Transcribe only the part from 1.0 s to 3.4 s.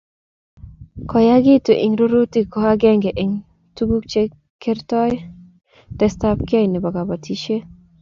koyakituu eng rurutik ko agenge eng